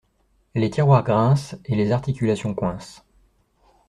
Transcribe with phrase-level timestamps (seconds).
[0.55, 3.03] Les tiroirs grincent et les articulations coincent.